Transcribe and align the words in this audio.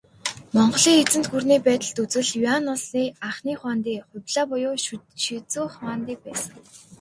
Монголын 0.55 0.97
эзэнт 1.03 1.25
гүрний 1.31 1.61
байдалд 1.67 1.97
үзвэл, 2.03 2.31
Юань 2.51 2.69
улсын 2.73 3.07
анхны 3.27 3.53
хуанди 3.59 3.93
Хубилай 4.09 4.45
буюу 4.49 4.75
Шизү 5.23 5.61
хуанди 5.75 6.15
байсан. 6.25 6.53